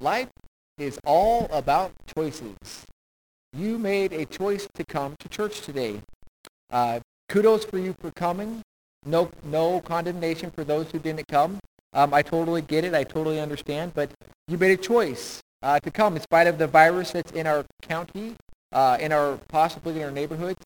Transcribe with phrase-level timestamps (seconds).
[0.00, 0.30] Life
[0.78, 2.86] is all about choices.
[3.52, 6.00] You made a choice to come to church today.
[6.70, 8.62] Uh, kudos for you for coming.
[9.04, 11.58] No, no condemnation for those who didn't come.
[11.92, 12.94] Um, I totally get it.
[12.94, 13.92] I totally understand.
[13.92, 14.10] But
[14.48, 17.66] you made a choice uh, to come in spite of the virus that's in our
[17.82, 18.36] county,
[18.72, 20.64] uh, in our possibly in our neighborhoods,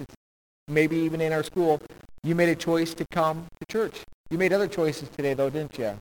[0.69, 1.81] maybe even in our school.
[2.23, 4.03] You made a choice to come to church.
[4.31, 5.99] You made other choices today, though, didn't you?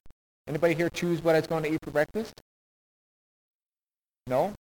[0.48, 2.43] Anybody here choose what I was going to eat for breakfast?
[4.28, 4.54] No?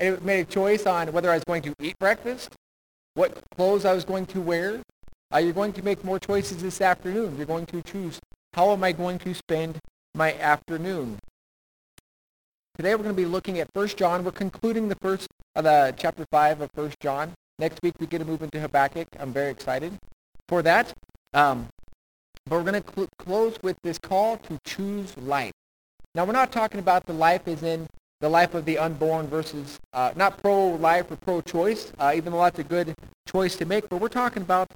[0.00, 2.54] I made a choice on whether I was going to eat breakfast,
[3.14, 4.82] what clothes I was going to wear.
[5.32, 7.36] Uh, you're going to make more choices this afternoon.
[7.36, 8.18] You're going to choose
[8.54, 9.78] how am I going to spend
[10.14, 11.18] my afternoon.
[12.76, 14.24] Today we're going to be looking at 1 John.
[14.24, 17.32] We're concluding the first uh, the chapter 5 of 1 John.
[17.58, 19.08] Next week we get to move into Habakkuk.
[19.18, 19.94] I'm very excited
[20.48, 20.92] for that.
[21.32, 21.68] Um,
[22.44, 25.52] but we're going to cl- close with this call to choose life.
[26.14, 27.86] Now we're not talking about the life as in
[28.20, 32.58] the life of the unborn versus uh, not pro-life or pro-choice, uh, even though that's
[32.58, 32.94] a good
[33.26, 34.68] choice to make, but we're talking about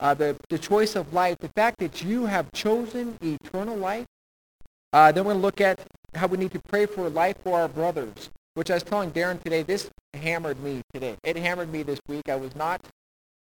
[0.00, 4.06] uh, the, the choice of life, the fact that you have chosen eternal life.
[4.92, 5.80] Uh, then we're going to look at
[6.14, 9.42] how we need to pray for life for our brothers, which I was telling Darren
[9.42, 11.16] today, this hammered me today.
[11.22, 12.28] It hammered me this week.
[12.28, 12.80] I was not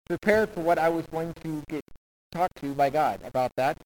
[0.08, 1.84] prepared for what I was going to get
[2.32, 3.78] talked to by God about that.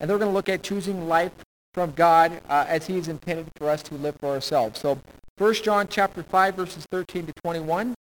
[0.00, 1.32] And then we're going to look at choosing life
[1.74, 4.78] from God uh, as he is intended for us to live for ourselves.
[4.80, 5.00] So
[5.36, 7.94] 1 John chapter 5, verses 13 to 21.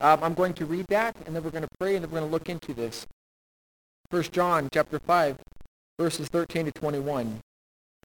[0.00, 2.20] Um, I'm going to read that, and then we're going to pray, and then we're
[2.20, 3.04] going to look into this.
[4.10, 5.36] 1 John chapter 5,
[5.98, 7.40] verses 13 to 21.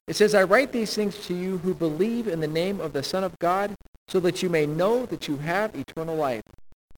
[0.08, 3.03] It says, I write these things to you who believe in the name of the
[3.03, 3.75] Son of God,
[4.08, 6.42] so that you may know that you have eternal life.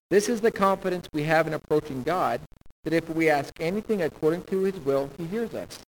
[0.10, 2.40] This is the confidence we have in approaching God,
[2.86, 5.80] that if we ask anything according to his will, he hears us.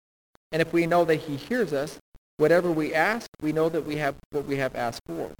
[0.52, 1.98] And if we know that he hears us,
[2.38, 5.32] Whatever we ask, we know that we have what we have asked for.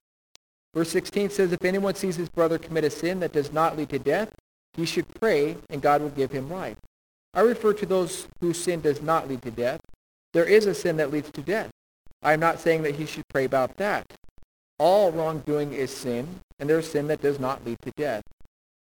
[0.74, 3.90] Verse 16 says, If anyone sees his brother commit a sin that does not lead
[3.90, 4.34] to death,
[4.74, 6.78] he should pray, and God will give him life.
[7.34, 9.80] I refer to those whose sin does not lead to death.
[10.34, 11.70] There is a sin that leads to death.
[12.22, 14.06] I am not saying that he should pray about that.
[14.80, 18.24] All wrongdoing is sin, and there is sin that does not lead to death.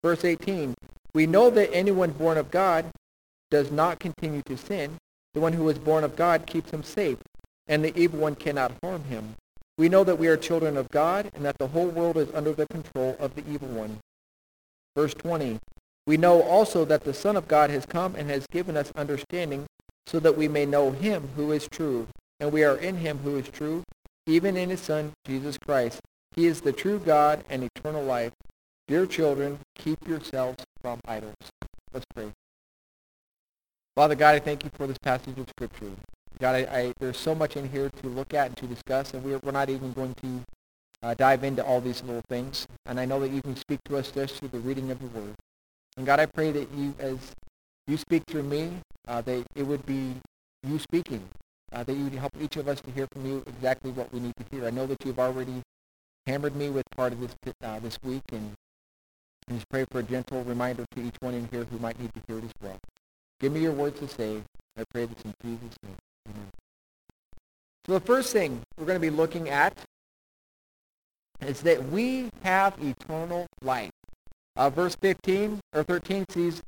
[0.04, 0.76] Verse 18,
[1.14, 2.86] we know that anyone born of God
[3.50, 4.98] does not continue to sin.
[5.34, 7.18] The one who is born of God keeps him safe,
[7.70, 9.36] and the evil one cannot harm him.
[9.78, 12.52] We know that we are children of God and that the whole world is under
[12.52, 14.00] the control of the evil one.
[14.94, 15.60] Verse 20,
[16.06, 19.68] we know also that the Son of God has come and has given us understanding
[20.08, 22.08] so that we may know him who is true.
[22.42, 23.84] And we are in him who is true,
[24.26, 26.02] even in his Son, Jesus Christ.
[26.36, 28.34] He is the true God and eternal life.
[28.88, 31.36] Dear children, keep yourselves from idols.
[31.94, 32.32] Let's pray.
[33.96, 35.92] Father God, I thank you for this passage of Scripture.
[36.40, 39.24] God, I, I, there's so much in here to look at and to discuss, and
[39.24, 40.42] we're, we're not even going to
[41.04, 42.66] uh, dive into all these little things.
[42.86, 45.08] And I know that you can speak to us just through the reading of the
[45.20, 45.36] Word.
[45.98, 47.18] And God, I pray that you, as
[47.88, 48.72] you speak through me,
[49.08, 50.14] uh, that it would be
[50.64, 51.24] you speaking,
[51.74, 54.22] uh, that you would help each of us to hear from you exactly what we
[54.22, 54.66] need to hear.
[54.66, 55.62] I know that you've already
[56.26, 58.54] hammered me with part of this uh, this week, and,
[59.50, 62.14] and just pray for a gentle reminder to each one in here who might need
[62.14, 62.78] to hear it as well.
[63.42, 64.42] Give me your words to say.
[64.78, 65.98] I pray this in Jesus' name.
[67.90, 69.76] So the first thing we're going to be looking at
[71.42, 73.90] is that we have eternal life.
[74.56, 76.62] Uh, verse 15 or 13 says,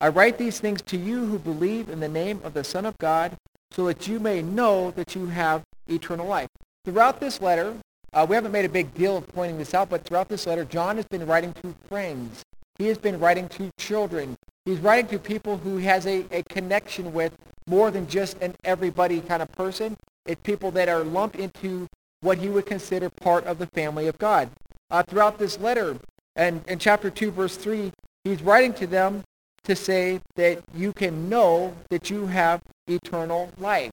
[0.00, 2.98] I write these things to you who believe in the name of the Son of
[2.98, 3.36] God,
[3.70, 6.48] so that you may know that you have eternal life.
[6.84, 7.76] Throughout this letter,
[8.12, 10.64] uh, we haven't made a big deal of pointing this out, but throughout this letter,
[10.64, 12.42] John has been writing to friends.
[12.80, 14.34] He has been writing to children.
[14.64, 17.32] He's writing to people who he has a, a connection with
[17.68, 19.96] more than just an everybody kind of person.
[20.26, 21.86] It's people that are lumped into
[22.20, 24.50] what he would consider part of the family of God.
[24.90, 25.96] Uh, throughout this letter,
[26.36, 27.92] and in chapter 2, verse 3,
[28.24, 29.22] he's writing to them
[29.64, 33.92] to say that you can know that you have eternal life.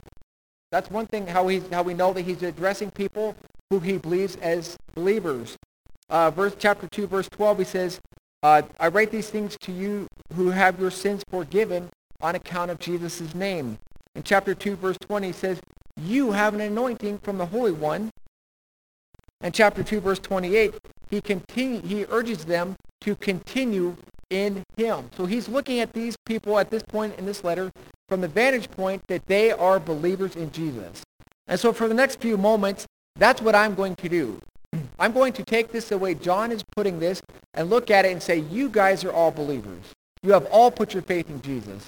[0.72, 3.36] That's one thing how, he's, how we know that he's addressing people
[3.70, 5.58] who he believes as believers.
[6.10, 8.00] Uh, verse chapter 2, verse 12, he says,
[8.44, 11.90] uh, I write these things to you who have your sins forgiven
[12.22, 13.78] on account of Jesus' name.
[14.16, 15.62] In chapter 2, verse 20, he says,
[16.06, 18.10] you have an anointing from the Holy One.
[19.42, 20.76] And chapter 2, verse 28,
[21.10, 23.96] he, continue, he urges them to continue
[24.30, 25.10] in him.
[25.18, 27.72] So he's looking at these people at this point in this letter
[28.08, 31.04] from the vantage point that they are believers in Jesus.
[31.48, 34.40] And so for the next few moments, that's what I'm going to do.
[35.00, 37.22] I'm going to take this the way John is putting this
[37.54, 39.84] and look at it and say, you guys are all believers.
[40.24, 41.88] You have all put your faith in Jesus.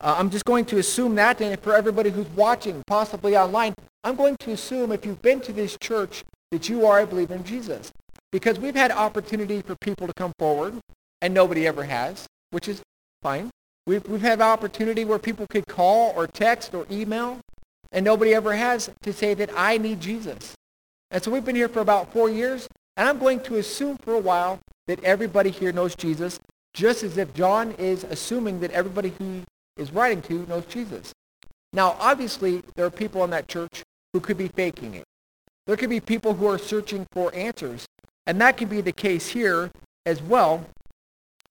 [0.00, 4.16] Uh, I'm just going to assume that, and for everybody who's watching, possibly online, I'm
[4.16, 7.44] going to assume if you've been to this church that you are a believer in
[7.44, 7.92] Jesus.
[8.32, 10.78] Because we've had opportunity for people to come forward,
[11.20, 12.80] and nobody ever has, which is
[13.22, 13.50] fine.
[13.86, 17.40] We've, we've had opportunity where people could call or text or email,
[17.92, 20.54] and nobody ever has to say that I need Jesus.
[21.10, 24.14] And so we've been here for about four years, and I'm going to assume for
[24.14, 26.38] a while that everybody here knows Jesus,
[26.72, 29.42] just as if John is assuming that everybody he
[29.80, 31.12] is writing to knows Jesus.
[31.72, 33.82] Now, obviously, there are people in that church
[34.12, 35.04] who could be faking it.
[35.66, 37.86] There could be people who are searching for answers.
[38.26, 39.70] And that can be the case here
[40.04, 40.64] as well.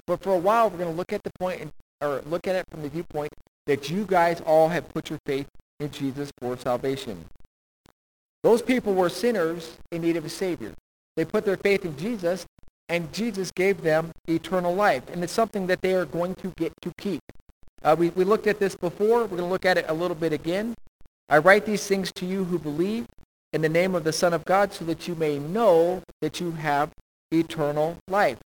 [0.06, 1.72] But for a while, we're going to look at the point,
[2.02, 3.32] or look at it from the viewpoint
[3.66, 5.48] that you guys all have put your faith
[5.80, 7.26] in Jesus for salvation.
[8.44, 10.74] Those people were sinners in need of a Savior.
[11.16, 12.46] They put their faith in Jesus,
[12.88, 15.04] and Jesus gave them eternal life.
[15.12, 17.22] And it's something that they are going to get to keep.
[17.84, 19.22] Uh, we, we looked at this before.
[19.22, 20.76] We're going to look at it a little bit again.
[21.30, 23.06] I write these things to you who believe
[23.54, 26.52] in the name of the Son of God so that you may know that you
[26.52, 26.92] have
[27.32, 28.38] eternal life.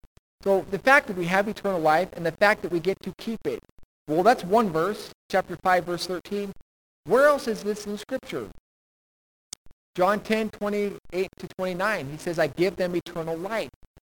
[0.43, 3.13] So the fact that we have eternal life and the fact that we get to
[3.19, 3.61] keep it,
[4.09, 6.53] well, that's one verse, chapter 5, verse 13.
[7.05, 8.49] Where else is this in Scripture?
[9.95, 13.71] John 10, 28 to 29, he says, I give them eternal life.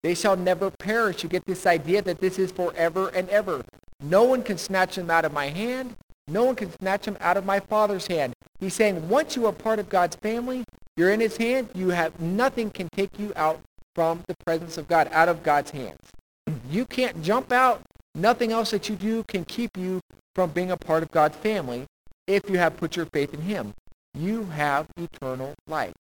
[0.06, 1.24] They shall never perish.
[1.24, 3.64] You get this idea that this is forever and ever.
[4.00, 5.96] No one can snatch them out of my hand.
[6.28, 8.32] No one can snatch them out of my Father's hand.
[8.60, 10.62] He's saying once you are part of God's family,
[10.96, 13.58] you're in his hand, you have nothing can take you out
[13.96, 15.98] from the presence of God, out of God's hands.
[16.70, 17.82] You can't jump out.
[18.14, 20.00] Nothing else that you do can keep you
[20.36, 21.86] from being a part of God's family
[22.28, 23.74] if you have put your faith in him.
[24.14, 25.94] You have eternal life.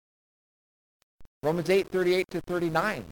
[1.42, 3.04] Romans 8, 38 to 39.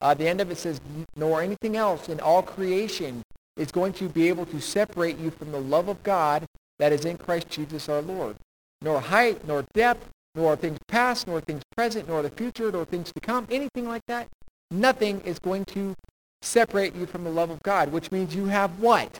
[0.00, 0.80] Uh, the end of it says,
[1.16, 3.22] nor anything else in all creation
[3.56, 6.46] is going to be able to separate you from the love of God
[6.78, 8.36] that is in Christ Jesus our Lord.
[8.80, 13.12] Nor height, nor depth, nor things past, nor things present, nor the future, nor things
[13.12, 14.28] to come, anything like that.
[14.70, 15.94] Nothing is going to
[16.42, 19.18] separate you from the love of God, which means you have what?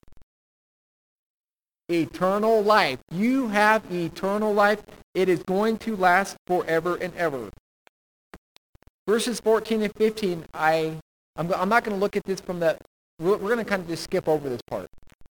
[1.91, 3.01] Eternal life.
[3.11, 4.83] You have eternal life.
[5.15, 7.51] It is going to last forever and ever.
[9.09, 10.99] Verses 14 and 15, I,
[11.37, 12.77] I'm, I'm not going to look at this from the,
[13.19, 14.87] we're, we're going to kind of just skip over this part.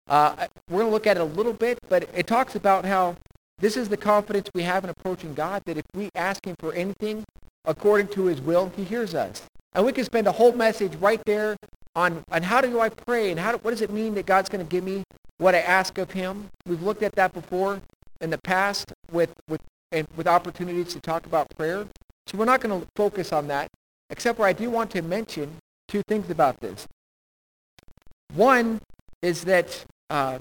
[0.07, 3.17] Uh, we're going to look at it a little bit, but it talks about how
[3.59, 6.71] this is the confidence we have in approaching God, that if we ask him for
[6.71, 7.25] anything
[7.65, 9.43] according to his will, he hears us.
[9.73, 11.57] And we can spend a whole message right there
[11.97, 14.47] on, on how do I pray and how do, what does it mean that God's
[14.47, 15.03] going to give me
[15.37, 16.47] what I ask of him.
[16.65, 17.81] We've looked at that before
[18.21, 19.59] in the past with, with,
[19.91, 21.87] and with opportunities to talk about prayer.
[22.27, 23.69] So we're not going to focus on that,
[24.09, 25.57] except where I do want to mention
[25.87, 26.87] two things about this.
[28.33, 28.81] One
[29.21, 30.39] is that, uh,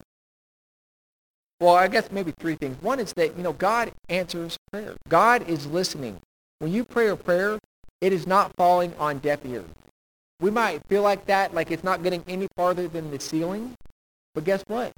[1.60, 2.80] well, I guess maybe three things.
[2.82, 4.94] One is that, you know, God answers prayer.
[5.08, 6.20] God is listening.
[6.58, 7.58] When you pray a prayer,
[8.00, 9.68] it is not falling on deaf ears.
[10.40, 13.74] We might feel like that, like it's not getting any farther than the ceiling.
[14.34, 14.92] But guess what?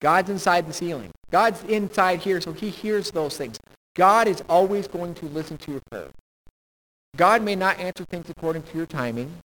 [0.00, 1.10] God's inside the ceiling.
[1.30, 3.58] God's inside here, so he hears those things.
[3.94, 6.08] God is always going to listen to your prayer.
[7.16, 9.38] God may not answer things according to your timing.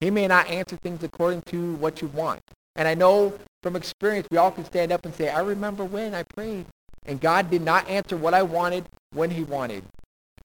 [0.00, 2.40] He may not answer things according to what you want.
[2.76, 6.14] And I know from experience, we all can stand up and say, I remember when
[6.14, 6.66] I prayed,
[7.04, 9.84] and God did not answer what I wanted when he wanted.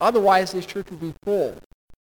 [0.02, 1.56] Otherwise, this church would be full.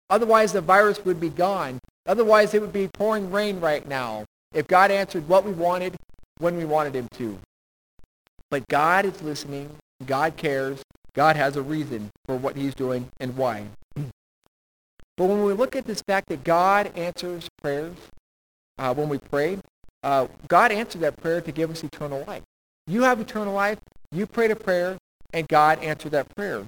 [0.10, 1.80] Otherwise, the virus would be gone.
[2.08, 4.26] Otherwise, it would be pouring rain right now.
[4.54, 5.96] If God answered what we wanted
[6.40, 7.38] when we wanted him to.
[8.50, 9.70] But God is listening.
[10.06, 10.82] God cares.
[11.14, 13.66] God has a reason for what he's doing and why.
[15.18, 17.96] But when we look at this fact that God answers prayers
[18.78, 19.60] uh, when we pray,
[20.04, 22.44] uh, God answered that prayer to give us eternal life.
[22.88, 23.80] You have eternal life.
[24.12, 24.98] You prayed a prayer,
[25.34, 26.66] and God answered that prayer.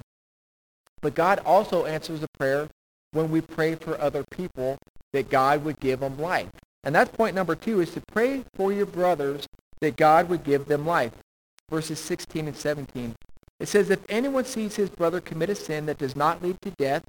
[1.01, 2.68] But God also answers a prayer
[3.12, 4.77] when we pray for other people
[5.13, 6.50] that God would give them life.
[6.84, 9.46] And that's point number two, is to pray for your brothers
[9.82, 11.12] that God would give them life.
[11.70, 13.13] Verses 16 and 17.
[13.60, 16.72] It says, if anyone sees his brother commit a sin that does not lead to
[16.72, 17.04] death,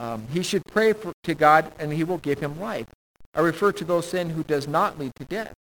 [0.00, 2.86] um, he should pray for, to God and he will give him life.
[3.34, 5.52] I refer to those sin who does not lead to death.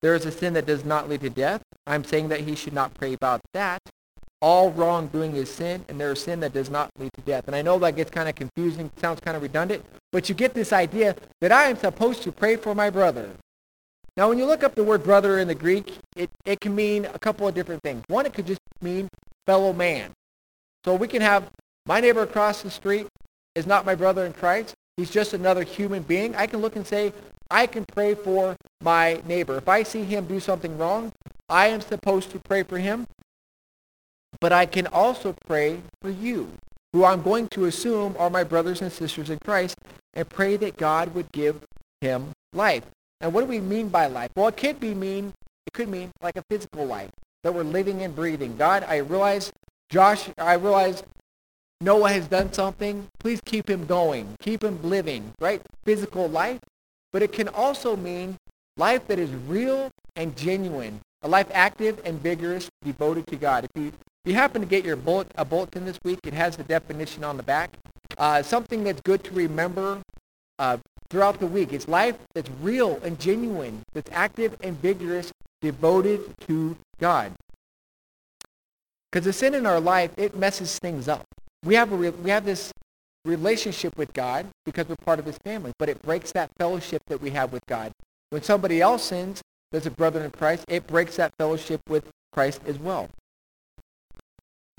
[0.00, 1.60] There is a sin that does not lead to death.
[1.86, 3.82] I'm saying that he should not pray about that.
[4.40, 7.46] All wrongdoing is sin, and there is sin that does not lead to death.
[7.46, 10.54] And I know that gets kind of confusing, sounds kind of redundant, but you get
[10.54, 13.32] this idea that I am supposed to pray for my brother.
[14.16, 17.04] Now, when you look up the word brother in the Greek, it, it can mean
[17.04, 18.02] a couple of different things.
[18.06, 19.08] One, it could just mean
[19.46, 20.12] fellow man.
[20.86, 21.50] So we can have
[21.84, 23.08] my neighbor across the street
[23.54, 24.74] is not my brother in Christ.
[24.96, 26.34] He's just another human being.
[26.36, 27.12] I can look and say,
[27.50, 29.56] I can pray for my neighbor.
[29.56, 31.12] If I see him do something wrong,
[31.48, 33.06] I am supposed to pray for him.
[34.40, 36.52] But I can also pray for you.
[36.92, 39.76] who I'm going to assume are my brothers and sisters in Christ,
[40.14, 41.64] and pray that God would give
[42.00, 42.84] him life.
[43.20, 44.30] And what do we mean by life?
[44.34, 45.32] Well, it could be mean,
[45.66, 47.10] it could mean like a physical life
[47.44, 48.56] that we're living and breathing.
[48.56, 49.52] God, I realize,
[49.88, 51.02] Josh, I realize
[51.80, 53.08] Noah has done something.
[53.18, 54.36] Please keep him going.
[54.40, 55.62] Keep him living, right?
[55.84, 56.60] Physical life.
[57.12, 58.36] But it can also mean
[58.76, 61.00] life that is real and genuine.
[61.22, 63.64] A life active and vigorous, devoted to God.
[63.64, 63.94] If you, if
[64.24, 67.36] you happen to get your bullet, a bulletin this week, it has the definition on
[67.36, 67.70] the back.
[68.18, 70.00] Uh, something that's good to remember
[70.58, 70.76] uh,
[71.08, 71.72] throughout the week.
[71.72, 77.32] It's life that's real and genuine, that's active and vigorous, devoted to God.
[79.10, 81.24] Because the sin in our life, it messes things up.
[81.64, 82.72] We have, a re- we have this
[83.24, 87.20] relationship with God because we're part of his family, but it breaks that fellowship that
[87.20, 87.92] we have with God.
[88.30, 92.62] When somebody else sins, there's a brother in Christ, it breaks that fellowship with Christ
[92.66, 93.08] as well.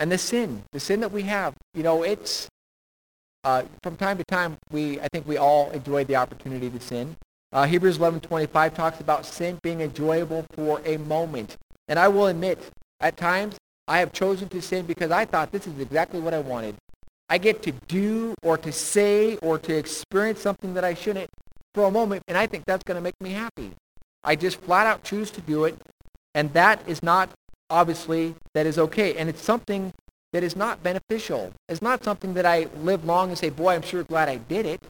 [0.00, 2.48] and the sin, the sin that we have, you know, it's,
[3.44, 7.16] uh, from time to time, we, I think we all enjoy the opportunity to sin.
[7.52, 11.56] Uh, Hebrews 11:25 talks about sin being enjoyable for a moment.
[11.88, 13.56] And I will admit, at times,
[13.90, 16.76] I have chosen to sin because I thought this is exactly what I wanted.
[17.28, 21.28] I get to do or to say or to experience something that I shouldn't
[21.74, 23.72] for a moment, and I think that's going to make me happy.
[24.22, 25.76] I just flat out choose to do it,
[26.36, 27.30] and that is not,
[27.68, 29.16] obviously, that is okay.
[29.16, 29.92] And it's something
[30.32, 31.52] that is not beneficial.
[31.68, 34.66] It's not something that I live long and say, boy, I'm sure glad I did
[34.66, 34.80] it.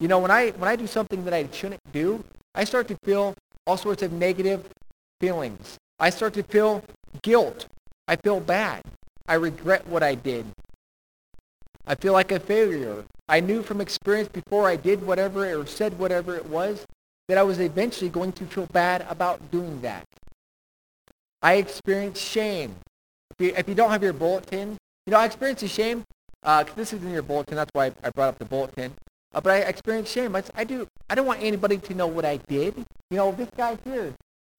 [0.00, 2.24] You know, when I, when I do something that I shouldn't do,
[2.56, 4.68] I start to feel all sorts of negative
[5.20, 5.78] feelings.
[6.00, 6.82] I start to feel
[7.22, 7.68] guilt.
[8.10, 8.82] I feel bad.
[9.28, 10.44] I regret what I did.
[11.86, 13.04] I feel like a failure.
[13.28, 16.84] I knew from experience before I did whatever or said whatever it was
[17.28, 20.02] that I was eventually going to feel bad about doing that.
[21.40, 22.74] I experienced shame.
[23.30, 24.76] If you, if you don't have your bulletin,
[25.06, 26.02] you know, I experienced shame.
[26.42, 27.54] Uh, this is in your bulletin.
[27.54, 28.92] That's why I brought up the bulletin.
[29.32, 30.34] Uh, but I experienced shame.
[30.34, 30.88] I, I do.
[31.08, 32.74] I don't want anybody to know what I did.
[33.10, 34.14] You know, this guy here,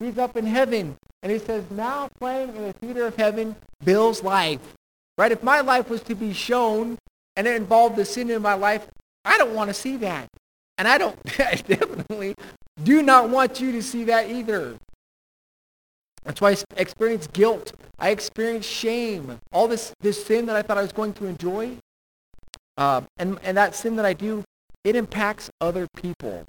[0.06, 4.24] he's up in heaven, and he says, now playing in the theater of heaven, Bill's
[4.24, 4.74] life.
[5.18, 5.32] Right?
[5.32, 6.98] If my life was to be shown,
[7.36, 8.88] and it involved the sin in my life,
[9.24, 10.28] I don't want to see that.
[10.78, 12.36] And I don't, I definitely
[12.84, 14.76] do not want you to see that either.
[16.24, 17.74] That's why I experienced guilt.
[17.98, 19.40] I experienced shame.
[19.52, 21.78] All this, this sin that I thought I was going to enjoy.
[22.78, 24.44] Uh, and, and that sin that I do,
[24.84, 26.46] it impacts other people.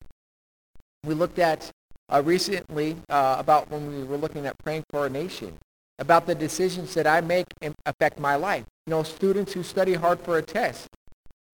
[1.04, 1.71] We looked at
[2.12, 5.57] uh, recently uh, about when we were looking at praying for our nation,
[5.99, 8.64] about the decisions that I make and affect my life.
[8.87, 10.88] You know, students who study hard for a test,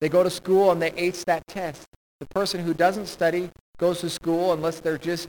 [0.01, 1.87] they go to school and they ace that test.
[2.21, 5.29] The person who doesn't study goes to school unless they're just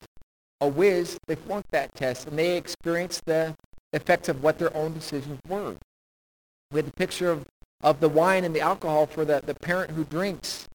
[0.62, 3.56] a whiz, they flunk that test and they experience the
[3.94, 5.76] effects of what their own decisions were.
[6.72, 7.46] We had the picture of,
[7.82, 10.68] of the wine and the alcohol for the, the parent who drinks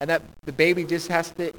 [0.00, 1.52] and that the baby just has to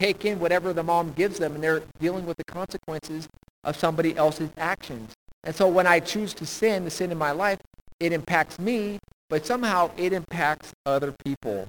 [0.00, 3.28] take in whatever the mom gives them and they're dealing with the consequences
[3.64, 5.12] of somebody else's actions.
[5.44, 7.58] And so when I choose to sin, the sin in my life,
[8.00, 11.68] it impacts me, but somehow it impacts other people.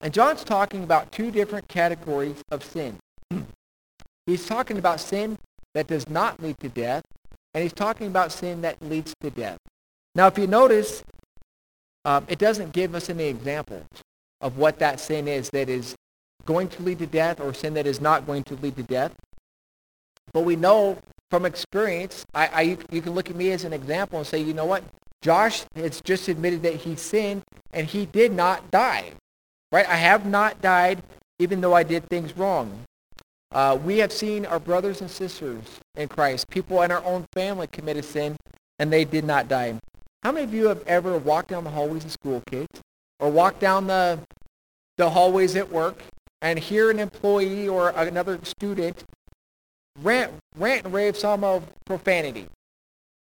[0.00, 2.98] And John's talking about two different categories of sin.
[4.26, 5.38] he's talking about sin
[5.74, 7.02] that does not lead to death,
[7.52, 9.58] and he's talking about sin that leads to death.
[10.14, 11.02] Now, if you notice,
[12.04, 13.86] um, it doesn't give us any examples
[14.40, 15.94] of what that sin is that is
[16.44, 19.12] going to lead to death or sin that is not going to lead to death.
[20.32, 20.98] But we know
[21.30, 24.54] from experience, I, I, you can look at me as an example and say, you
[24.54, 24.82] know what?
[25.22, 27.42] Josh has just admitted that he sinned
[27.72, 29.12] and he did not die.
[29.70, 29.86] Right?
[29.86, 31.02] I have not died
[31.38, 32.84] even though I did things wrong.
[33.52, 35.62] Uh, we have seen our brothers and sisters
[35.96, 38.36] in Christ, people in our own family commit a sin
[38.78, 39.78] and they did not die.
[40.22, 42.80] How many of you have ever walked down the hallways of school, kids,
[43.20, 44.18] or walked down the,
[44.96, 46.02] the hallways at work
[46.40, 49.04] and hear an employee or another student
[50.02, 52.46] rant, rant and rave some of profanity,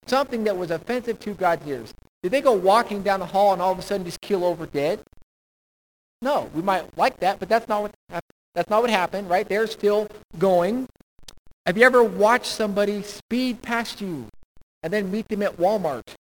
[0.06, 1.94] something that was offensive to God's ears.
[2.22, 4.66] Did they go walking down the hall and all of a sudden just keel over
[4.66, 5.00] dead?
[6.22, 7.92] No, we might like that, but that's not what
[8.54, 9.46] that's not what happened, right?
[9.46, 10.08] They're still
[10.38, 10.86] going.
[11.66, 14.26] Have you ever watched somebody speed past you
[14.82, 16.14] and then meet them at Walmart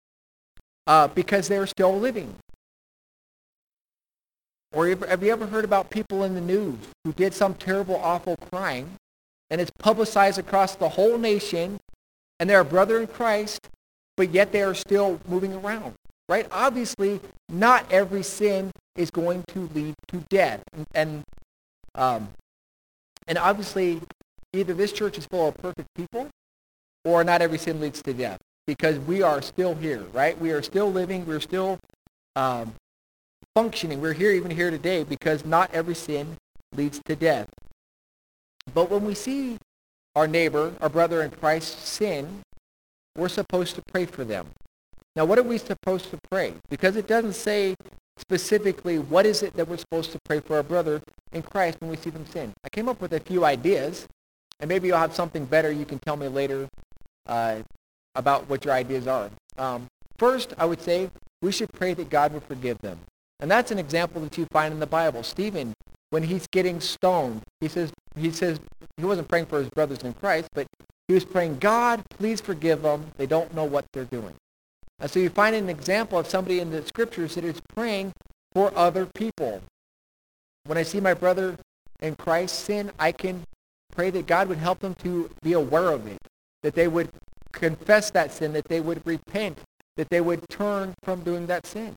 [0.86, 2.34] uh, because they're still living?
[4.72, 8.36] Or have you ever heard about people in the news who did some terrible, awful
[8.50, 8.92] crime
[9.50, 11.78] and it's publicized across the whole nation,
[12.40, 13.68] and they're a brother in Christ,
[14.16, 15.92] but yet they are still moving around,
[16.26, 16.46] right?
[16.50, 20.62] Obviously, not every sin is going to lead to death.
[20.72, 21.22] And, and,
[21.94, 22.30] um,
[23.28, 24.00] and obviously,
[24.54, 26.30] either this church is full of perfect people,
[27.04, 28.38] or not every sin leads to death.
[28.66, 30.38] because we are still here, right?
[30.40, 31.26] We are still living.
[31.26, 31.78] We're still
[32.36, 32.74] um,
[33.54, 34.00] functioning.
[34.00, 36.36] We're here even here today because not every sin
[36.74, 37.48] leads to death.
[38.74, 39.58] But when we see
[40.14, 42.42] our neighbor, our brother in Christ sin,
[43.16, 44.48] we're supposed to pray for them.
[45.14, 46.54] Now, what are we supposed to pray?
[46.70, 47.74] Because it doesn't say
[48.16, 51.90] specifically what is it that we're supposed to pray for our brother in Christ when
[51.90, 52.52] we see them sin.
[52.64, 54.06] I came up with a few ideas,
[54.60, 56.68] and maybe you'll have something better you can tell me later
[57.26, 57.56] uh,
[58.14, 59.30] about what your ideas are.
[59.58, 59.86] Um,
[60.18, 61.10] first, I would say
[61.42, 62.98] we should pray that God would forgive them.
[63.42, 65.24] And that's an example that you find in the Bible.
[65.24, 65.74] Stephen,
[66.10, 68.60] when he's getting stoned, he says, he says
[68.96, 70.68] he wasn't praying for his brothers in Christ, but
[71.08, 73.06] he was praying, God, please forgive them.
[73.16, 74.34] They don't know what they're doing.
[75.00, 78.12] And so you find an example of somebody in the scriptures that is praying
[78.52, 79.60] for other people.
[80.64, 81.56] When I see my brother
[82.00, 83.42] in Christ sin, I can
[83.90, 86.18] pray that God would help them to be aware of it,
[86.62, 87.08] that they would
[87.50, 89.58] confess that sin, that they would repent,
[89.96, 91.96] that they would turn from doing that sin.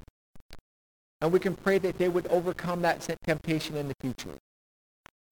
[1.22, 4.38] And we can pray that they would overcome that temptation in the future.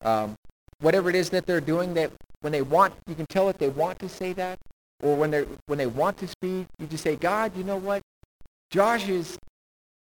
[0.01, 0.35] Um,
[0.79, 2.11] whatever it is that they're doing, that
[2.41, 4.59] when they want, you can tell if they want to say that,
[5.01, 8.01] or when they when they want to speak, you just say, God, you know what?
[8.69, 9.37] Josh is,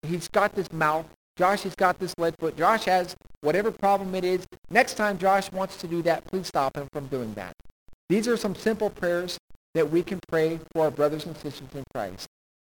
[0.02, 1.06] he's got this mouth.
[1.38, 2.58] Josh has got this lead foot.
[2.58, 4.46] Josh has whatever problem it is.
[4.70, 7.54] Next time Josh wants to do that, please stop him from doing that.
[8.10, 9.38] These are some simple prayers
[9.74, 12.28] that we can pray for our brothers and sisters in Christ.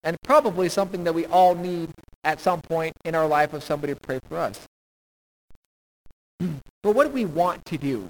[0.07, 1.89] And probably something that we all need
[2.23, 4.65] at some point in our life of somebody to pray for us.
[6.39, 8.07] but what do we want to do?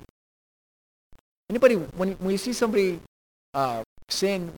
[1.50, 3.00] Anybody, when, when you see somebody
[3.56, 4.52] uh, sin,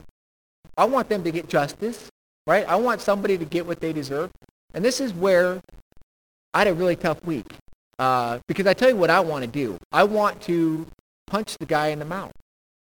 [0.77, 2.09] I want them to get justice,
[2.45, 2.67] right?
[2.67, 4.31] I want somebody to get what they deserve.
[4.73, 5.61] And this is where
[6.53, 7.55] I had a really tough week.
[7.97, 9.77] Uh, because I tell you what I want to do.
[9.93, 10.87] I want to
[11.25, 12.33] punch the guy in the mouth.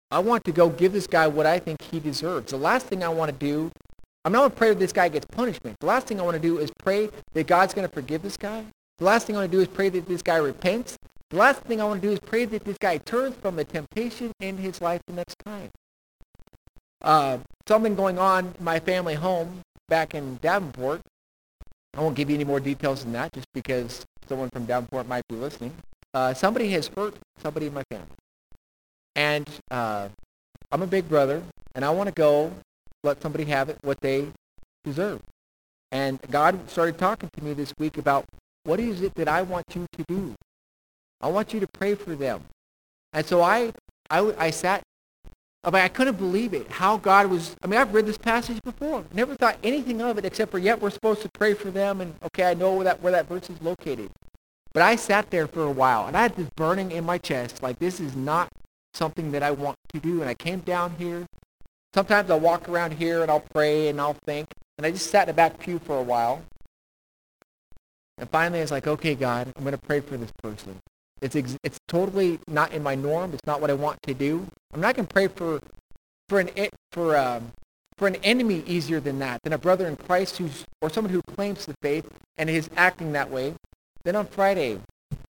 [0.09, 2.49] I want to go give this guy what I think he deserves.
[2.49, 3.69] The last thing I want to do,
[4.25, 5.77] I'm not going to pray that this guy gets punishment.
[5.79, 8.37] The last thing I want to do is pray that God's going to forgive this
[8.37, 8.65] guy.
[8.97, 10.97] The last thing I want to do is pray that this guy repents.
[11.29, 13.63] The last thing I want to do is pray that this guy turns from the
[13.63, 15.69] temptation in his life the next time.
[17.01, 21.01] Uh, something going on in my family home back in Davenport.
[21.95, 25.27] I won't give you any more details than that just because someone from Davenport might
[25.29, 25.73] be listening.
[26.13, 28.07] Uh, somebody has hurt somebody in my family.
[29.15, 30.09] And uh,
[30.71, 31.41] I'm a big brother,
[31.73, 32.51] and I want to go
[33.03, 34.27] let somebody have it what they
[34.83, 35.21] deserve.
[35.91, 38.25] And God started talking to me this week about
[38.63, 40.35] what is it that I want you to do?
[41.21, 42.43] I want you to pray for them.
[43.13, 43.71] And so I,
[44.09, 44.83] I, I sat,
[45.63, 48.61] I, mean, I couldn't believe it, how God was, I mean, I've read this passage
[48.63, 49.03] before.
[49.13, 52.13] Never thought anything of it except for, yet we're supposed to pray for them, and
[52.23, 54.11] okay, I know where that, where that verse is located.
[54.73, 57.63] But I sat there for a while, and I had this burning in my chest,
[57.63, 58.49] like this is not
[58.93, 60.21] something that I want to do.
[60.21, 61.25] And I came down here.
[61.93, 64.47] Sometimes I'll walk around here and I'll pray and I'll think.
[64.77, 66.43] And I just sat in the back pew for a while.
[68.17, 70.79] And finally I was like, okay, God, I'm going to pray for this person.
[71.21, 73.33] It's, ex- it's totally not in my norm.
[73.33, 74.47] It's not what I want to do.
[74.73, 75.61] I'm not going to pray for,
[76.27, 76.49] for, an,
[76.91, 77.51] for, um,
[77.97, 81.21] for an enemy easier than that, than a brother in Christ who's, or someone who
[81.35, 83.55] claims the faith and is acting that way.
[84.03, 84.79] Then on Friday,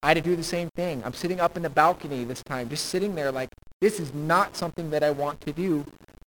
[0.01, 1.03] I had to do the same thing.
[1.03, 3.49] I'm sitting up in the balcony this time, just sitting there like,
[3.81, 5.85] this is not something that I want to do.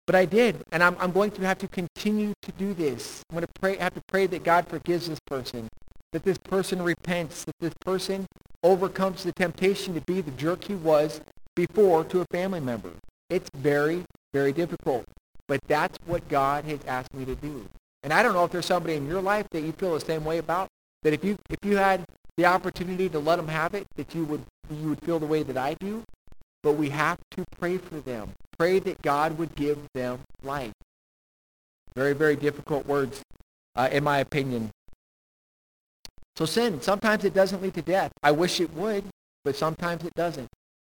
[0.06, 3.24] But I did, and I'm, I'm going to have to continue to do this.
[3.30, 5.70] I'm going to pray, have to pray that God forgives this person,
[6.12, 8.26] that this person repents, that this person
[8.64, 11.22] overcomes the temptation to be the jerk he was
[11.56, 12.92] before to a family member.
[13.30, 15.06] It's very, very difficult.
[15.48, 17.66] But that's what God has asked me to do.
[18.02, 20.26] And I don't know if there's somebody in your life that you feel the same
[20.26, 20.68] way about,
[21.04, 22.06] that if you, if you had
[22.38, 25.44] the opportunity to let them have it, that you would, you would feel the way
[25.44, 26.04] that I do.
[26.64, 28.32] But we have to pray for them.
[28.58, 30.72] Pray that God would give them life.
[31.94, 33.22] Very, very difficult words,
[33.76, 34.72] uh, in my opinion.
[36.36, 38.12] So sin, sometimes it doesn't lead to death.
[38.24, 39.04] I wish it would,
[39.44, 40.48] but sometimes it doesn't.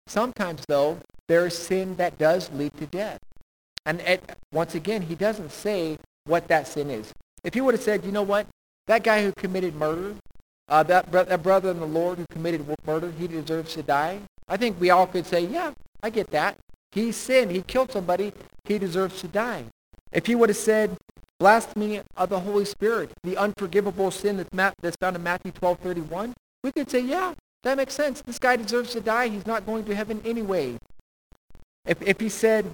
[0.08, 3.20] Sometimes, though, there is sin that does lead to death.
[3.86, 7.14] And it, once again, he doesn't say what that sin is.
[7.44, 8.48] If he would have said, you know what,
[8.88, 10.16] that guy who committed murder,
[10.70, 14.20] uh, that, that brother in the Lord who committed murder, he deserves to die.
[14.48, 16.58] I think we all could say, yeah, I get that.
[16.92, 17.52] He sinned.
[17.52, 18.34] He killed somebody.
[18.64, 19.66] He deserves to die.
[20.12, 20.98] If he would have said,
[21.40, 26.34] blasphemy of the Holy Spirit, the unforgivable sin that's, found in Matthew 12, 31,
[26.64, 27.34] we could say, yeah,
[27.64, 28.22] that makes sense.
[28.22, 29.28] This guy deserves to die.
[29.28, 30.78] He's not going to heaven anyway.
[31.86, 32.66] If, if he said,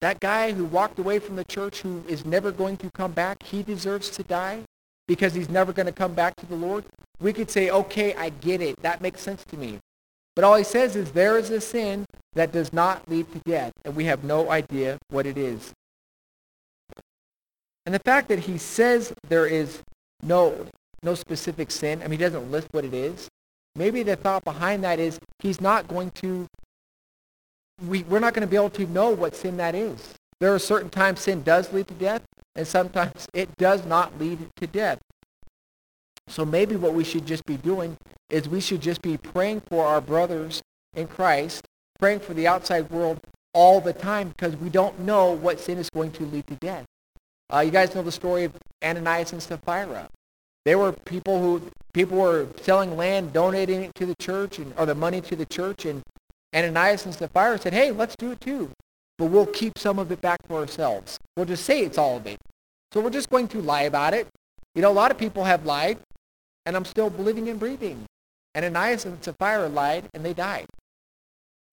[0.00, 3.42] that guy who walked away from the church who is never going to come back,
[3.42, 4.62] he deserves to die
[5.06, 6.84] because he's never going to come back to the Lord,
[7.20, 8.82] we could say, okay, I get it.
[8.82, 9.78] That makes sense to me.
[10.34, 13.72] But all he says is there is a sin that does not lead to death,
[13.84, 15.72] and we have no idea what it is.
[17.84, 19.82] And the fact that he says there is
[20.22, 20.66] no,
[21.02, 23.28] no specific sin, I mean, he doesn't list what it is.
[23.74, 26.46] Maybe the thought behind that is he's not going to,
[27.86, 30.14] we, we're not going to be able to know what sin that is.
[30.40, 32.22] There are certain times sin does lead to death,
[32.54, 34.98] and sometimes it does not lead to death.
[36.28, 37.96] So maybe what we should just be doing
[38.30, 40.62] is we should just be praying for our brothers
[40.94, 41.64] in Christ,
[41.98, 43.20] praying for the outside world
[43.54, 46.84] all the time because we don't know what sin is going to lead to death.
[47.52, 50.08] Uh, you guys know the story of Ananias and Sapphira.
[50.64, 54.86] They were people who people were selling land, donating it to the church, and or
[54.86, 56.02] the money to the church, and
[56.54, 58.70] Ananias and Sapphira said, "Hey, let's do it too,
[59.18, 61.18] but we'll keep some of it back for ourselves.
[61.36, 62.38] We'll just say it's all of it.
[62.92, 64.28] So we're just going to lie about it.
[64.74, 65.98] You know, a lot of people have lied,
[66.66, 68.04] and I'm still living and breathing.
[68.54, 70.66] And Ananias and Sapphira lied, and they died.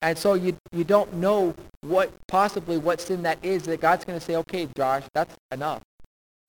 [0.02, 4.17] And so you, you don't know what possibly what sin that is that God's going
[4.17, 5.82] to say, okay, Josh, that's enough.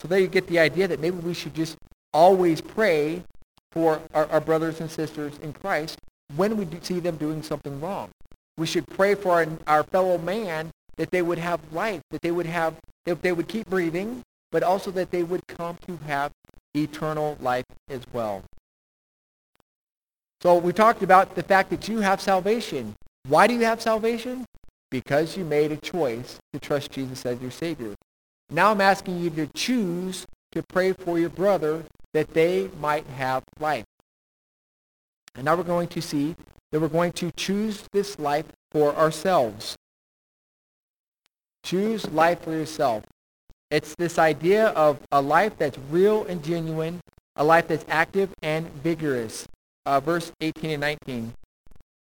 [0.00, 1.76] So there you get the idea that maybe we should just
[2.12, 3.22] always pray
[3.72, 5.98] for our, our brothers and sisters in Christ
[6.36, 8.10] when we see them doing something wrong.
[8.56, 12.30] We should pray for our, our fellow man that they would have life, that they
[12.30, 12.76] would have,
[13.06, 14.22] that they would keep breathing,
[14.52, 16.30] but also that they would come to have
[16.74, 18.42] eternal life as well.
[20.42, 22.94] So we talked about the fact that you have salvation.
[23.28, 24.46] Why do you have salvation?
[24.90, 27.94] Because you made a choice to trust Jesus as your Savior.
[28.50, 33.44] Now I'm asking you to choose to pray for your brother that they might have
[33.58, 33.84] life.
[35.34, 36.34] And now we're going to see
[36.72, 39.76] that we're going to choose this life for ourselves.
[41.62, 43.04] Choose life for yourself.
[43.70, 47.00] It's this idea of a life that's real and genuine,
[47.36, 49.46] a life that's active and vigorous.
[49.86, 51.32] Uh, verse 18 and 19.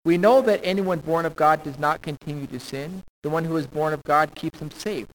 [0.05, 3.03] We know that anyone born of God does not continue to sin.
[3.23, 5.07] The one who is born of God keeps him safe,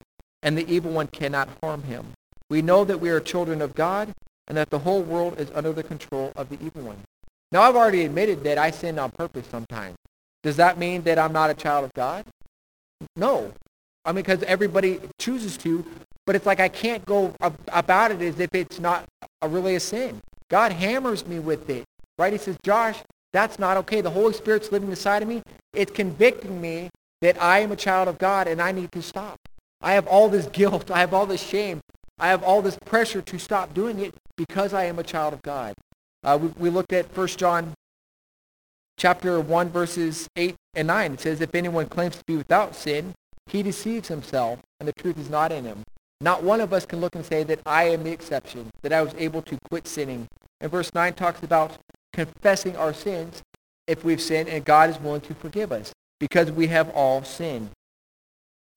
[0.42, 2.08] and the evil one cannot harm him.
[2.50, 4.12] We know that we are children of God,
[4.48, 6.98] and that the whole world is under the control of the evil one.
[7.52, 9.96] Now, I've already admitted that I sin on purpose sometimes.
[10.42, 12.26] Does that mean that I'm not a child of God?
[13.16, 13.54] No.
[14.06, 15.86] I mean, because everybody chooses to,
[16.30, 19.06] but it's like I can't go about it as if it's not
[19.42, 20.22] a, really a sin.
[20.48, 21.86] God hammers me with it,
[22.20, 22.32] right?
[22.32, 23.00] He says, Josh,
[23.34, 24.02] that's not okay.
[24.02, 25.42] The Holy Spirit's living inside of me.
[25.74, 29.38] It's convicting me that I am a child of God and I need to stop.
[29.82, 30.92] I have all this guilt.
[30.92, 31.80] I have all this shame.
[32.20, 35.42] I have all this pressure to stop doing it because I am a child of
[35.42, 35.74] God.
[36.24, 37.74] Uh, we, we looked at 1 John
[39.00, 41.14] chapter 1, verses 8 and 9.
[41.14, 43.16] It says, If anyone claims to be without sin,
[43.48, 45.82] he deceives himself, and the truth is not in him.
[46.22, 49.02] Not one of us can look and say that I am the exception, that I
[49.02, 50.28] was able to quit sinning.
[50.60, 51.78] And verse 9 talks about
[52.12, 53.42] confessing our sins
[53.88, 57.70] if we've sinned, and God is willing to forgive us because we have all sinned.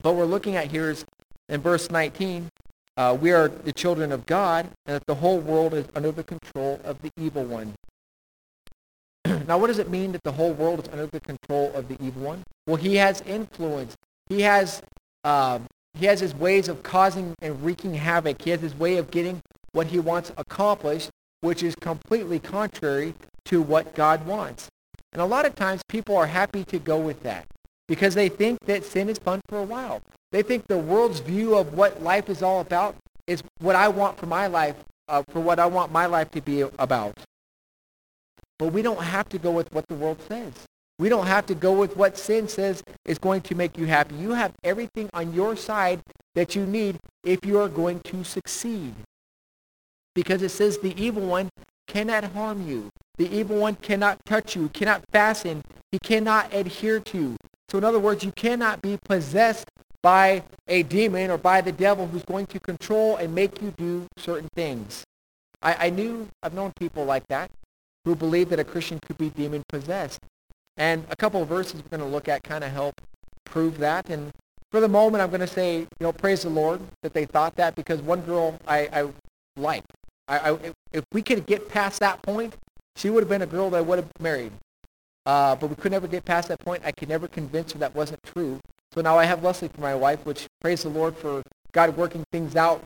[0.03, 1.05] What we're looking at here is
[1.49, 2.49] in verse 19,
[2.97, 6.25] uh, we are the children of God, and that the whole world is under the
[6.25, 7.75] control of the evil one.
[9.47, 11.97] now, what does it mean that the whole world is under the control of the
[12.01, 12.43] evil one?
[12.67, 13.97] Well, he has influence.
[14.29, 14.83] He has
[15.25, 15.61] uh,
[15.95, 18.43] he has his ways of causing and wreaking havoc.
[18.43, 23.15] He has his way of getting what he wants accomplished, which is completely contrary
[23.47, 24.69] to what God wants.
[25.13, 27.47] And a lot of times people are happy to go with that
[27.89, 30.01] because they think that sin is fun for a while.
[30.31, 34.19] They think the world's view of what life is all about is what I want
[34.19, 34.77] for my life,
[35.09, 37.19] uh, for what I want my life to be about.
[38.59, 40.53] But we don't have to go with what the world says.
[41.03, 44.15] We don't have to go with what sin says is going to make you happy.
[44.15, 46.01] You have everything on your side
[46.37, 48.95] that you need if you are going to succeed.
[50.15, 51.49] Because it says the evil one
[51.88, 52.88] cannot harm you.
[53.19, 57.37] The evil one cannot touch you, cannot fasten, he cannot adhere to you.
[57.69, 59.67] So in other words, you cannot be possessed
[60.05, 64.07] by a demon or by the devil who's going to control and make you do
[64.19, 65.03] certain things.
[65.62, 67.51] I, I knew, I've known people like that
[68.05, 70.21] who believe that a Christian could be demon possessed.
[70.77, 73.01] And a couple of verses we're going to look at kind of help
[73.45, 74.09] prove that.
[74.09, 74.33] And
[74.71, 77.57] for the moment, I'm going to say, you know, praise the Lord that they thought
[77.57, 79.09] that because one girl I, I
[79.57, 79.93] liked.
[80.29, 80.59] I, I,
[80.93, 82.55] if we could get past that point,
[82.97, 84.53] she would have been a girl that I would have married.
[85.25, 86.83] Uh, but we could never get past that point.
[86.85, 88.61] I could never convince her that wasn't true.
[88.93, 92.25] So now I have Leslie for my wife, which praise the Lord for God working
[92.33, 92.85] things out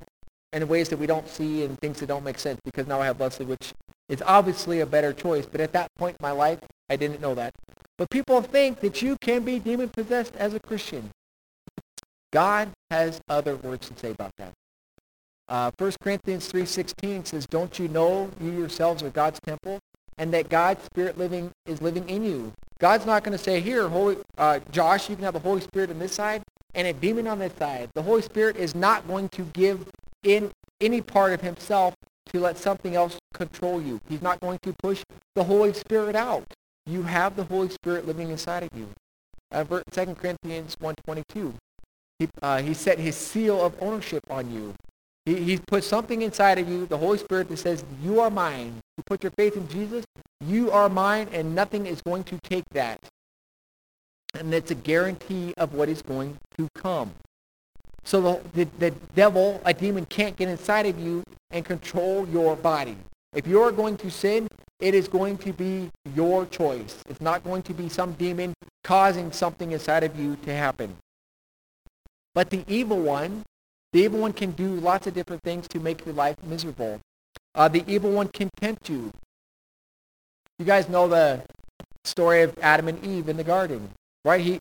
[0.53, 3.07] in ways that we don't see and things that don't make sense because now I
[3.07, 3.73] have Leslie, which
[4.09, 5.47] is obviously a better choice.
[5.47, 7.53] But at that point in my life, I didn't know that.
[7.99, 11.11] But people think that you can be demon-possessed as a Christian.
[12.33, 14.53] God has other words to say about that.
[15.49, 19.79] Uh, 1 Corinthians 3.16 says, Don't you know you yourselves are God's temple
[20.19, 22.53] and that God's Spirit living is living in you?
[22.79, 25.91] God's not going to say, here, Holy, uh, Josh, you can have the Holy Spirit
[25.91, 26.43] on this side
[26.75, 27.89] and a demon on this side.
[27.95, 29.89] The Holy Spirit is not going to give
[30.23, 31.95] in any part of himself
[32.33, 34.01] to let something else control you.
[34.09, 35.03] He's not going to push
[35.35, 36.45] the Holy Spirit out.
[36.87, 38.89] You have the Holy Spirit living inside of you.
[39.53, 41.55] Uh, 2 Corinthians 1.22.
[42.19, 44.75] He, uh, he set his seal of ownership on you.
[45.25, 48.81] He, he put something inside of you, the Holy Spirit, that says, you are mine.
[48.97, 50.05] You put your faith in Jesus,
[50.41, 53.01] you are mine, and nothing is going to take that.
[54.35, 57.13] And it's a guarantee of what is going to come.
[58.07, 62.55] So the, the, the devil, a demon, can't get inside of you and control your
[62.55, 62.97] body.
[63.35, 64.47] If you're going to sin,
[64.79, 66.99] it is going to be your choice.
[67.09, 70.97] It's not going to be some demon causing something inside of you to happen.
[72.33, 73.43] But the evil one,
[73.93, 77.01] the evil one can do lots of different things to make your life miserable.
[77.57, 79.11] Uh, the evil one can tempt you.
[80.61, 81.43] You guys know the
[82.05, 83.91] story of Adam and Eve in the garden,
[84.25, 84.41] right?
[84.41, 84.61] He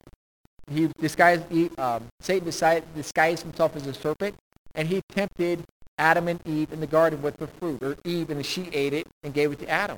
[0.71, 4.35] he disguised he, um, Satan disguised himself as a serpent,
[4.73, 5.63] and he tempted
[5.97, 9.07] Adam and Eve in the garden with the fruit, or Eve and she ate it
[9.23, 9.97] and gave it to Adam.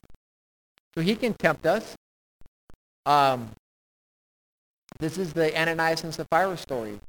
[0.96, 1.96] So he can tempt us.
[3.06, 3.52] Um,
[5.00, 7.00] this is the Ananias and Sapphira story.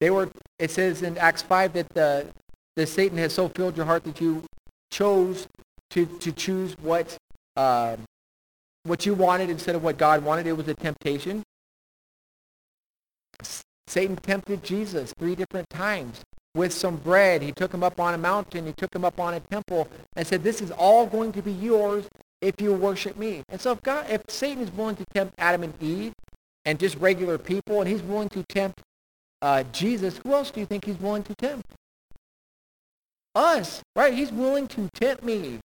[0.00, 0.28] They were.
[0.58, 2.26] It says in Acts five that the
[2.76, 4.44] that Satan has so filled your heart that you
[4.90, 5.46] chose
[5.90, 7.16] to to choose what
[7.56, 7.96] uh,
[8.82, 10.46] what you wanted instead of what God wanted.
[10.46, 11.42] It was a temptation.
[13.86, 16.22] Satan tempted Jesus three different times
[16.54, 17.42] with some bread.
[17.42, 18.66] He took him up on a mountain.
[18.66, 21.52] He took him up on a temple and said, this is all going to be
[21.52, 22.08] yours
[22.40, 23.42] if you worship me.
[23.48, 26.12] And so if, God, if Satan is willing to tempt Adam and Eve
[26.64, 28.80] and just regular people, and he's willing to tempt
[29.42, 31.66] uh, Jesus, who else do you think he's willing to tempt?
[33.34, 34.14] Us, right?
[34.14, 35.60] He's willing to tempt me.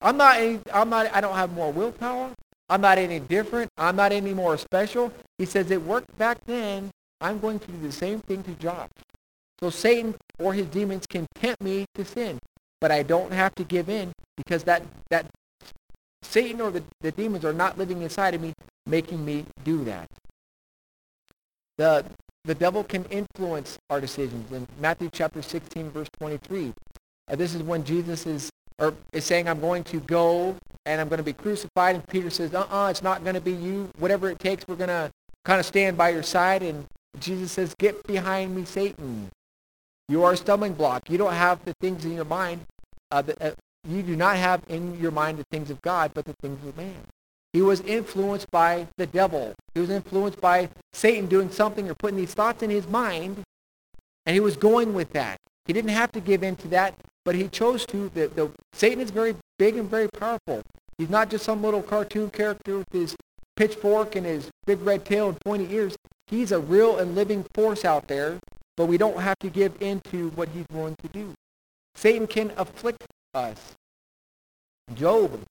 [0.00, 2.32] I'm not, any, I'm not, I don't have more willpower.
[2.70, 3.68] I'm not any different.
[3.76, 5.12] I'm not any more special.
[5.38, 6.90] He says it worked back then.
[7.20, 8.88] I'm going to do the same thing to Josh.
[9.60, 12.38] So Satan or his demons can tempt me to sin,
[12.80, 15.26] but I don't have to give in because that, that
[16.22, 18.54] Satan or the, the demons are not living inside of me,
[18.86, 20.06] making me do that.
[21.76, 22.04] The,
[22.44, 24.50] the devil can influence our decisions.
[24.52, 26.72] In Matthew chapter 16, verse 23,
[27.28, 30.56] uh, this is when Jesus is, or is saying, I'm going to go
[30.86, 31.96] and I'm going to be crucified.
[31.96, 33.90] And Peter says, uh-uh, it's not going to be you.
[33.98, 35.10] Whatever it takes, we're going to
[35.44, 36.62] kind of stand by your side.
[36.62, 36.86] And
[37.18, 39.30] Jesus says, get behind me, Satan.
[40.08, 41.10] You are a stumbling block.
[41.10, 42.62] You don't have the things in your mind.
[43.10, 43.50] Uh, that, uh,
[43.88, 46.76] you do not have in your mind the things of God, but the things of
[46.76, 46.96] man.
[47.52, 49.54] He was influenced by the devil.
[49.74, 53.42] He was influenced by Satan doing something or putting these thoughts in his mind,
[54.26, 55.38] and he was going with that.
[55.66, 56.94] He didn't have to give in to that,
[57.24, 58.08] but he chose to.
[58.10, 60.62] The, the, Satan is very big and very powerful.
[60.98, 63.16] He's not just some little cartoon character with his
[63.56, 65.96] pitchfork and his big red tail and pointy ears.
[66.30, 68.38] He's a real and living force out there,
[68.76, 71.34] but we don't have to give in to what he's willing to do.
[71.96, 73.74] Satan can afflict us.
[74.94, 75.42] Job,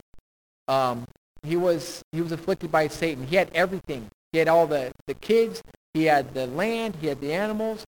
[0.70, 1.06] um,
[1.44, 3.28] he was he was afflicted by Satan.
[3.28, 4.08] He had everything.
[4.32, 5.62] He had all the, the kids.
[5.94, 6.96] He had the land.
[7.02, 7.84] He had the animals.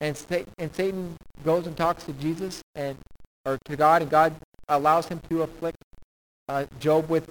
[0.00, 0.20] And,
[0.58, 2.96] and Satan goes and talks to Jesus and
[3.44, 4.34] or to God, and God
[4.68, 5.76] allows him to afflict
[6.48, 7.30] uh, Job with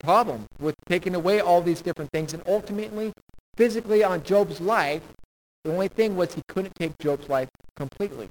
[0.00, 2.34] problem with taking away all these different things.
[2.34, 3.12] And ultimately,
[3.56, 5.02] physically on Job's life,
[5.64, 8.28] the only thing was he couldn't take Job's life completely.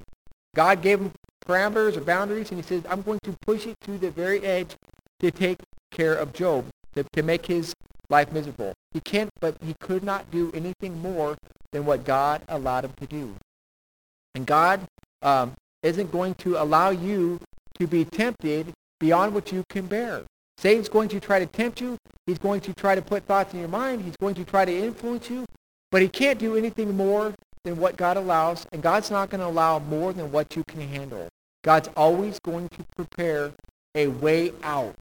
[0.54, 1.12] God gave him
[1.46, 4.76] parameters or boundaries, and he says, I'm going to push it to the very edge
[5.20, 5.58] to take
[5.90, 7.74] care of Job, to, to make his
[8.10, 8.74] life miserable.
[8.92, 11.36] He can't, but he could not do anything more
[11.72, 13.34] than what God allowed him to do.
[14.34, 14.82] And God
[15.22, 17.40] um, isn't going to allow you
[17.78, 20.22] to be tempted beyond what you can bear.
[20.62, 21.98] Satan's going to try to tempt you.
[22.24, 24.02] He's going to try to put thoughts in your mind.
[24.02, 25.44] He's going to try to influence you.
[25.90, 28.64] But he can't do anything more than what God allows.
[28.70, 31.28] And God's not going to allow more than what you can handle.
[31.64, 33.50] God's always going to prepare
[33.96, 34.94] a way out.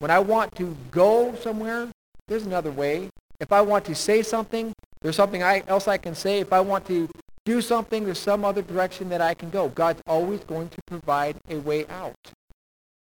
[0.00, 1.88] When I want to go somewhere,
[2.28, 3.08] there's another way.
[3.40, 6.40] If I want to say something, there's something I, else I can say.
[6.40, 7.08] If I want to
[7.46, 9.70] do something, there's some other direction that I can go.
[9.70, 12.14] God's always going to provide a way out.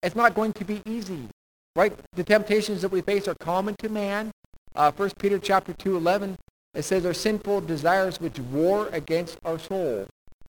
[0.01, 1.29] It's not going to be easy.
[1.75, 1.93] Right?
[2.13, 4.31] The temptations that we face are common to man.
[4.75, 6.37] Uh, 1 Peter chapter 2, 11,
[6.73, 10.07] it says our sinful desires which war against our soul.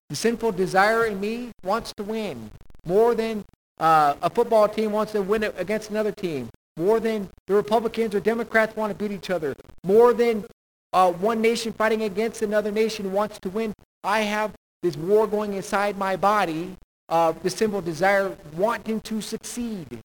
[0.09, 2.51] The sinful desire in me wants to win
[2.85, 3.45] more than
[3.79, 8.21] uh, a football team wants to win against another team, more than the Republicans or
[8.21, 10.45] Democrats want to beat each other, more than
[10.93, 13.73] uh, one nation fighting against another nation wants to win.
[14.05, 16.77] I have this war going inside my body,
[17.09, 20.01] uh, the simple desire wanting to succeed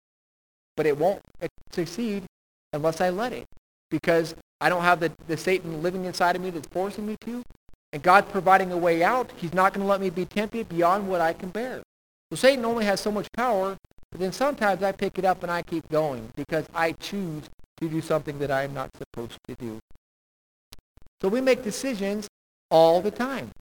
[0.81, 1.21] but it won't
[1.71, 2.23] succeed
[2.73, 3.45] unless I let it
[3.91, 7.43] because I don't have the, the Satan living inside of me that's forcing me to.
[7.93, 11.07] And God providing a way out, he's not going to let me be tempted beyond
[11.07, 11.83] what I can bear.
[12.31, 13.77] So Satan only has so much power,
[14.09, 17.43] but then sometimes I pick it up and I keep going because I choose
[17.79, 19.77] to do something that I'm not supposed to do.
[21.21, 22.27] So we make decisions
[22.71, 23.51] all the time.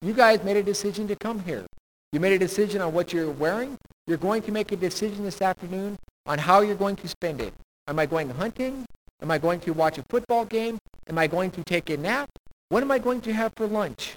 [0.00, 1.66] You guys made a decision to come here.
[2.10, 3.76] You made a decision on what you're wearing.
[4.06, 5.98] You're going to make a decision this afternoon
[6.30, 7.52] on how you're going to spend it.
[7.88, 8.86] Am I going hunting?
[9.20, 10.78] Am I going to watch a football game?
[11.08, 12.30] Am I going to take a nap?
[12.68, 14.14] What am I going to have for lunch?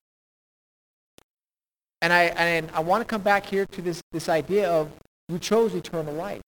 [2.03, 4.91] And I, and I want to come back here to this, this idea of
[5.27, 6.43] you chose eternal life.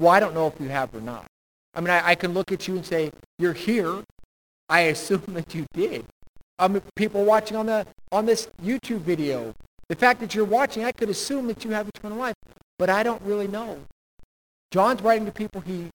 [0.00, 1.24] Well, I don't know if you have or not.
[1.72, 4.02] I mean, I, I can look at you and say, you're here.
[4.68, 6.04] I assume that you did.
[6.58, 9.54] Um, people watching on, the, on this YouTube video,
[9.88, 12.34] the fact that you're watching, I could assume that you have eternal life,
[12.76, 13.78] but I don't really know.
[14.74, 15.88] John's writing to people he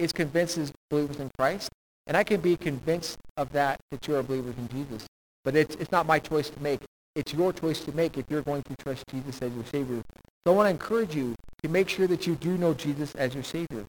[0.00, 1.70] is convinced is believers in Christ,
[2.08, 5.06] and I can be convinced of that, that you're a believer in Jesus.
[5.44, 6.80] But it's, it's not my choice to make.
[7.14, 10.02] It's your choice to make if you're going to trust Jesus as your Savior.
[10.44, 13.34] So I want to encourage you to make sure that you do know Jesus as
[13.34, 13.84] your Savior.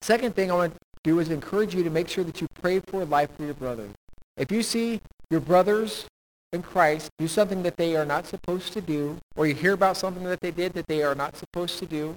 [0.00, 2.80] Second thing I want to do is encourage you to make sure that you pray
[2.80, 3.90] for life for your brother.
[4.38, 6.06] If you see your brothers
[6.54, 9.98] in Christ do something that they are not supposed to do, or you hear about
[9.98, 12.16] something that they did that they are not supposed to do,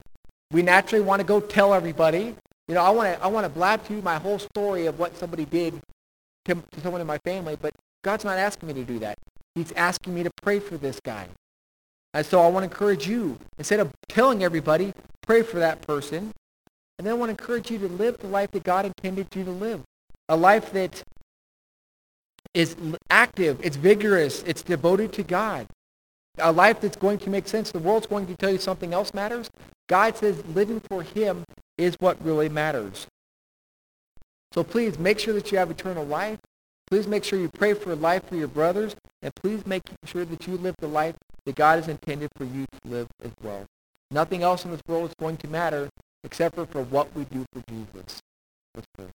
[0.52, 2.36] we naturally want to go tell everybody.
[2.68, 5.00] You know, I want to I want to blab to you my whole story of
[5.00, 5.80] what somebody did
[6.46, 9.18] to, to someone in my family, but God's not asking me to do that.
[9.56, 11.28] He's asking me to pray for this guy.
[12.14, 16.32] And so I want to encourage you, instead of telling everybody, pray for that person.
[16.98, 19.44] And then I want to encourage you to live the life that God intended you
[19.44, 19.82] to live.
[20.30, 21.04] A life that
[22.54, 22.76] is
[23.10, 25.68] active, it's vigorous, it's devoted to God.
[26.38, 27.72] A life that's going to make sense.
[27.72, 29.50] The world's going to tell you something else matters.
[29.88, 31.44] God says living for him
[31.78, 33.08] is what really matters.
[34.54, 36.40] So please make sure that you have eternal life.
[36.88, 38.96] Please make sure you pray for life for your brothers.
[39.22, 42.66] And please make sure that you live the life that God has intended for you
[42.66, 43.66] to live as well.
[44.12, 45.90] Nothing else in this world is going to matter
[46.24, 48.20] except for, for what we do for Jesus.
[48.74, 49.08] Let's pray.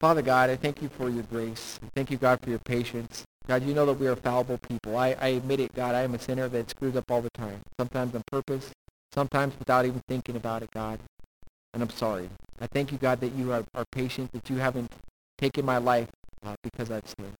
[0.00, 1.78] Father God, I thank you for your grace.
[1.94, 3.24] Thank you, God, for your patience.
[3.46, 4.96] God, you know that we are fallible people.
[4.96, 5.94] I, I admit it, God.
[5.94, 8.72] I am a sinner that screws up all the time, sometimes on purpose,
[9.14, 10.98] sometimes without even thinking about it, God.
[11.74, 12.28] And I'm sorry.
[12.60, 14.92] I thank you, God, that you are, are patient, that you haven't
[15.38, 16.08] taken my life
[16.44, 17.34] uh, because I've sinned.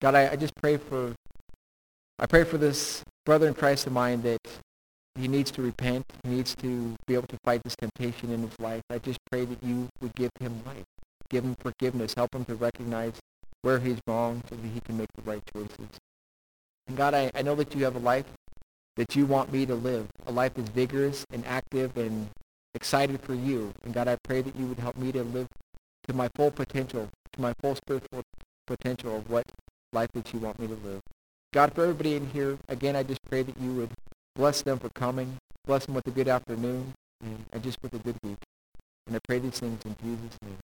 [0.00, 1.14] God, I, I just pray for,
[2.18, 4.40] I pray for this brother in Christ of mine that
[5.18, 6.04] he needs to repent.
[6.24, 8.82] He needs to be able to fight this temptation in his life.
[8.90, 10.84] I just pray that you would give him life,
[11.30, 13.14] give him forgiveness, help him to recognize
[13.62, 15.88] where he's wrong so that he can make the right choices.
[16.86, 18.26] And God, I, I know that you have a life
[18.98, 22.28] that you want me to live, a life that's vigorous and active and
[22.74, 23.72] excited for you.
[23.84, 25.46] And God, I pray that you would help me to live
[26.08, 28.22] to my full potential, to my full spiritual
[28.66, 29.44] potential of what
[29.92, 31.00] life that you want me to live.
[31.52, 33.90] God, for everybody in here, again, I just pray that you would
[34.34, 38.16] bless them for coming, bless them with a good afternoon, and just with a good
[38.24, 38.38] week.
[39.06, 40.58] And I pray these things in Jesus' name.